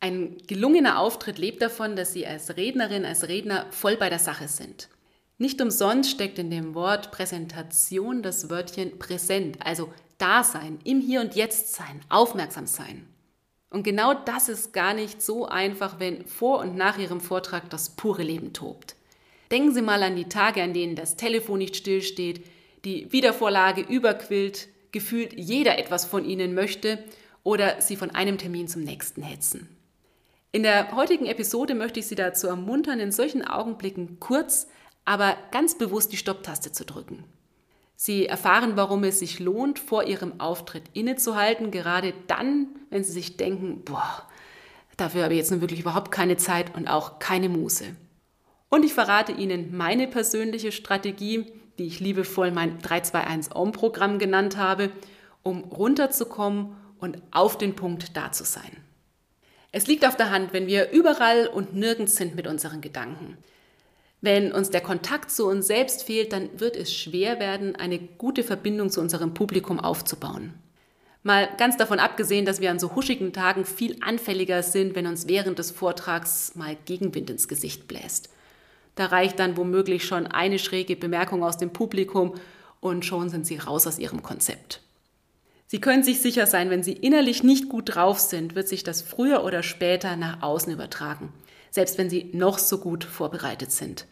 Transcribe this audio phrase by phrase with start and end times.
[0.00, 4.48] Ein gelungener Auftritt lebt davon, dass Sie als Rednerin, als Redner voll bei der Sache
[4.48, 4.88] sind.
[5.38, 11.34] Nicht umsonst steckt in dem Wort Präsentation das Wörtchen präsent, also Dasein, im Hier und
[11.34, 13.06] Jetzt sein, aufmerksam sein.
[13.68, 17.90] Und genau das ist gar nicht so einfach, wenn vor und nach Ihrem Vortrag das
[17.90, 18.96] pure Leben tobt.
[19.50, 22.44] Denken Sie mal an die Tage, an denen das Telefon nicht stillsteht,
[22.84, 26.98] die Wiedervorlage überquillt, gefühlt jeder etwas von Ihnen möchte
[27.42, 29.75] oder Sie von einem Termin zum nächsten hetzen.
[30.56, 34.68] In der heutigen Episode möchte ich Sie dazu ermuntern, in solchen Augenblicken kurz,
[35.04, 37.24] aber ganz bewusst die Stopptaste zu drücken.
[37.94, 43.36] Sie erfahren, warum es sich lohnt, vor Ihrem Auftritt innezuhalten, gerade dann, wenn Sie sich
[43.36, 44.26] denken, boah,
[44.96, 47.94] dafür habe ich jetzt nun wirklich überhaupt keine Zeit und auch keine Muße.
[48.70, 54.90] Und ich verrate Ihnen meine persönliche Strategie, die ich liebevoll mein 321-OM-Programm genannt habe,
[55.42, 58.85] um runterzukommen und auf den Punkt da zu sein.
[59.76, 63.36] Es liegt auf der Hand, wenn wir überall und nirgends sind mit unseren Gedanken.
[64.22, 68.42] Wenn uns der Kontakt zu uns selbst fehlt, dann wird es schwer werden, eine gute
[68.42, 70.54] Verbindung zu unserem Publikum aufzubauen.
[71.22, 75.28] Mal ganz davon abgesehen, dass wir an so huschigen Tagen viel anfälliger sind, wenn uns
[75.28, 78.30] während des Vortrags mal Gegenwind ins Gesicht bläst.
[78.94, 82.32] Da reicht dann womöglich schon eine schräge Bemerkung aus dem Publikum
[82.80, 84.80] und schon sind sie raus aus ihrem Konzept.
[85.68, 89.02] Sie können sich sicher sein, wenn Sie innerlich nicht gut drauf sind, wird sich das
[89.02, 91.32] früher oder später nach außen übertragen,
[91.70, 94.06] selbst wenn Sie noch so gut vorbereitet sind.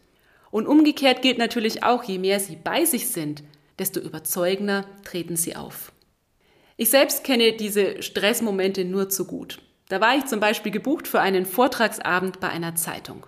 [0.51, 3.45] Und umgekehrt gilt natürlich auch, je mehr Sie bei sich sind,
[3.79, 5.93] desto überzeugender treten Sie auf.
[6.77, 9.61] Ich selbst kenne diese Stressmomente nur zu gut.
[9.89, 13.27] Da war ich zum Beispiel gebucht für einen Vortragsabend bei einer Zeitung.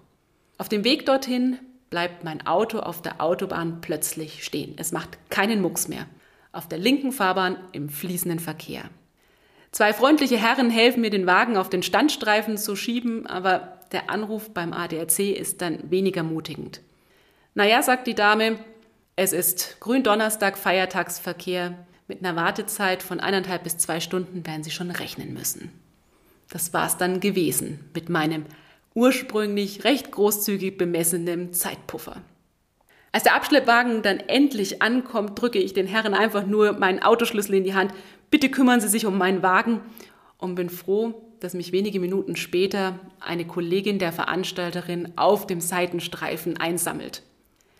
[0.58, 1.58] Auf dem Weg dorthin
[1.90, 4.74] bleibt mein Auto auf der Autobahn plötzlich stehen.
[4.78, 6.06] Es macht keinen Mucks mehr
[6.56, 8.84] auf der linken Fahrbahn im fließenden Verkehr.
[9.72, 14.52] Zwei freundliche Herren helfen mir, den Wagen auf den Standstreifen zu schieben, aber der Anruf
[14.52, 16.80] beim ADAC ist dann weniger mutigend.
[17.54, 18.58] Naja, sagt die Dame,
[19.16, 21.74] es ist Gründonnerstag, Feiertagsverkehr.
[22.08, 25.72] Mit einer Wartezeit von eineinhalb bis zwei Stunden werden Sie schon rechnen müssen.
[26.48, 28.44] Das war's dann gewesen mit meinem
[28.94, 32.22] ursprünglich recht großzügig bemessenen Zeitpuffer.
[33.16, 37.64] Als der Abschleppwagen dann endlich ankommt, drücke ich den Herren einfach nur meinen Autoschlüssel in
[37.64, 37.94] die Hand.
[38.30, 39.80] Bitte kümmern Sie sich um meinen Wagen
[40.36, 46.58] und bin froh, dass mich wenige Minuten später eine Kollegin der Veranstalterin auf dem Seitenstreifen
[46.58, 47.22] einsammelt.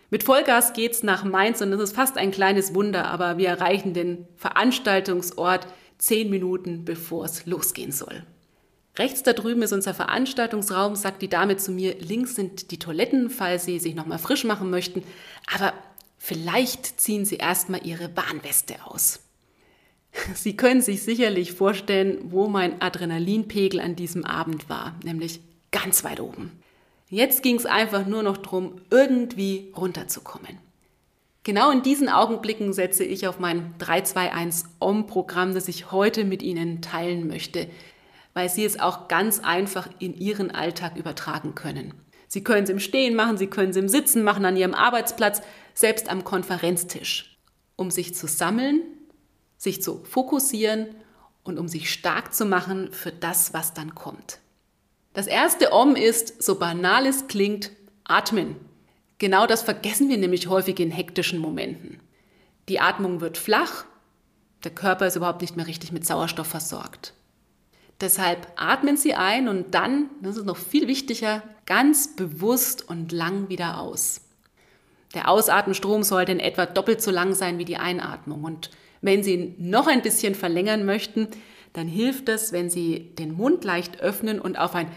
[0.09, 3.93] Mit Vollgas geht's nach Mainz und es ist fast ein kleines Wunder, aber wir erreichen
[3.93, 5.67] den Veranstaltungsort
[5.99, 8.23] zehn Minuten bevor es losgehen soll.
[8.99, 11.97] Rechts da drüben ist unser Veranstaltungsraum, sagt die Dame zu mir.
[12.01, 15.03] Links sind die Toiletten, falls Sie sich nochmal frisch machen möchten.
[15.55, 15.75] Aber
[16.19, 19.21] vielleicht ziehen Sie erstmal Ihre Warnweste aus.
[20.34, 25.41] Sie können sich sicherlich vorstellen, wo mein Adrenalinpegel an diesem Abend war, nämlich
[25.73, 26.53] ganz weit oben.
[27.09, 30.59] Jetzt ging es einfach nur noch darum, irgendwie runterzukommen.
[31.45, 36.81] Genau in diesen Augenblicken setze ich auf mein 321 OM-Programm, das ich heute mit Ihnen
[36.81, 37.69] teilen möchte
[38.37, 41.95] weil Sie es auch ganz einfach in Ihren Alltag übertragen können.
[42.29, 45.41] Sie können es im Stehen machen, Sie können es im Sitzen machen, an Ihrem Arbeitsplatz,
[45.73, 47.39] selbst am Konferenztisch,
[47.77, 48.83] um sich zu sammeln,
[49.57, 50.89] sich zu fokussieren
[51.45, 54.39] und um sich stark zu machen für das, was dann kommt.
[55.15, 57.71] Das erste Om ist, so banal es klingt,
[58.05, 58.57] atmen.
[59.17, 62.01] Genau das vergessen wir nämlich häufig in hektischen Momenten.
[62.69, 63.87] Die Atmung wird flach,
[64.63, 67.15] der Körper ist überhaupt nicht mehr richtig mit Sauerstoff versorgt.
[68.01, 73.48] Deshalb atmen Sie ein und dann, das ist noch viel wichtiger, ganz bewusst und lang
[73.48, 74.21] wieder aus.
[75.15, 78.45] Der Ausatmenstrom sollte in etwa doppelt so lang sein wie die Einatmung.
[78.45, 78.71] Und
[79.01, 81.28] wenn Sie ihn noch ein bisschen verlängern möchten,
[81.72, 84.91] dann hilft es, wenn Sie den Mund leicht öffnen und auf ein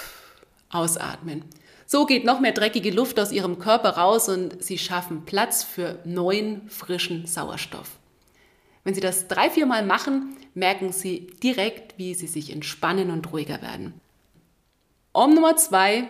[0.70, 1.44] Ausatmen.
[1.86, 5.98] So geht noch mehr dreckige Luft aus Ihrem Körper raus und Sie schaffen Platz für
[6.04, 7.98] neuen, frischen Sauerstoff.
[8.84, 13.32] Wenn Sie das drei, vier Mal machen, merken Sie direkt, wie Sie sich entspannen und
[13.32, 13.94] ruhiger werden.
[15.12, 16.08] Om Nummer zwei,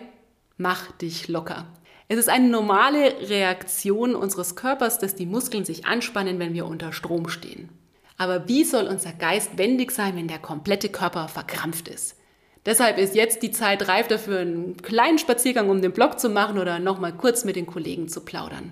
[0.57, 1.67] mach dich locker.
[2.07, 6.93] Es ist eine normale Reaktion unseres Körpers, dass die Muskeln sich anspannen, wenn wir unter
[6.93, 7.69] Strom stehen.
[8.17, 12.15] Aber wie soll unser Geist wendig sein, wenn der komplette Körper verkrampft ist?
[12.65, 16.57] Deshalb ist jetzt die Zeit reif dafür, einen kleinen Spaziergang um den Block zu machen
[16.57, 18.71] oder nochmal kurz mit den Kollegen zu plaudern.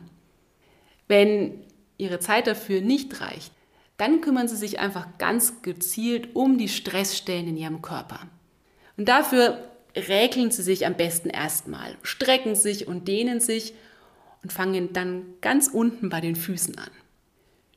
[1.08, 1.64] Wenn
[1.98, 3.52] Ihre Zeit dafür nicht reicht,
[4.04, 8.20] dann kümmern Sie sich einfach ganz gezielt um die Stressstellen in Ihrem Körper.
[8.98, 9.60] Und dafür
[9.96, 13.74] räkeln Sie sich am besten erstmal, strecken sich und dehnen sich
[14.44, 16.90] und fangen dann ganz unten bei den Füßen an.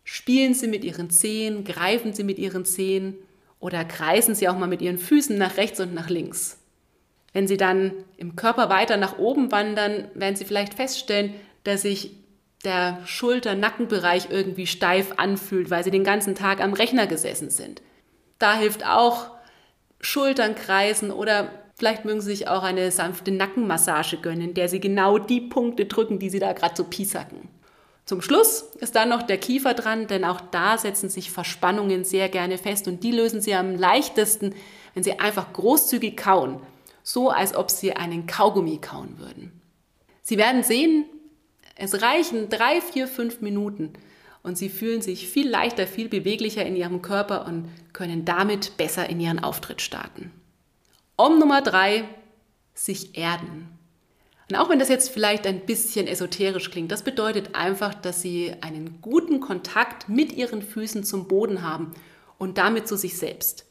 [0.02, 3.14] Spielen Sie mit Ihren Zehen, greifen Sie mit Ihren Zehen
[3.60, 6.58] oder kreisen Sie auch mal mit Ihren Füßen nach rechts und nach links.
[7.34, 12.16] Wenn Sie dann im Körper weiter nach oben wandern, werden Sie vielleicht feststellen, dass sich
[12.66, 17.80] der Schulter-Nackenbereich irgendwie steif anfühlt, weil Sie den ganzen Tag am Rechner gesessen sind.
[18.38, 19.30] Da hilft auch
[20.00, 25.18] Schultern kreisen oder vielleicht mögen Sie sich auch eine sanfte Nackenmassage gönnen, der Sie genau
[25.18, 27.48] die Punkte drücken, die Sie da gerade so piesacken.
[28.04, 32.28] Zum Schluss ist dann noch der Kiefer dran, denn auch da setzen sich Verspannungen sehr
[32.28, 34.54] gerne fest und die lösen Sie am leichtesten,
[34.94, 36.60] wenn Sie einfach großzügig kauen,
[37.02, 39.60] so als ob Sie einen Kaugummi kauen würden.
[40.22, 41.06] Sie werden sehen,
[41.76, 43.92] es reichen drei, vier, fünf Minuten
[44.42, 49.08] und Sie fühlen sich viel leichter, viel beweglicher in Ihrem Körper und können damit besser
[49.08, 50.32] in Ihren Auftritt starten.
[51.16, 52.04] Om Nummer drei,
[52.74, 53.68] sich erden.
[54.48, 58.54] Und auch wenn das jetzt vielleicht ein bisschen esoterisch klingt, das bedeutet einfach, dass sie
[58.60, 61.94] einen guten Kontakt mit ihren Füßen zum Boden haben
[62.38, 63.64] und damit zu sich selbst.